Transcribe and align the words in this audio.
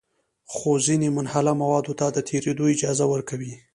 خو 0.53 0.69
ځینې 0.85 1.07
منحله 1.17 1.53
موادو 1.61 1.93
ته 1.99 2.05
د 2.15 2.17
تېرېدو 2.29 2.63
اجازه 2.73 3.05
ورکوي. 3.13 3.53